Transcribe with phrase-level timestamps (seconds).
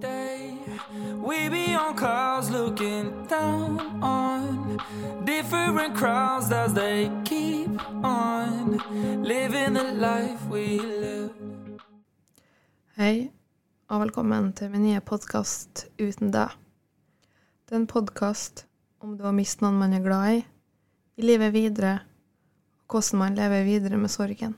[0.00, 0.54] day.
[1.22, 4.80] We be on cars looking down on
[5.24, 7.70] different crowds as they keep
[8.04, 8.78] on
[9.22, 11.30] living the life we live.
[12.96, 13.30] Hei,
[13.88, 16.56] og velkommen til min nye podkast Uten deg.
[17.68, 18.66] Det er en podkast
[19.00, 20.42] om det å miste noen man er glad i,
[21.20, 22.00] i livet videre,
[22.84, 24.56] og hvordan man lever videre med sorgen.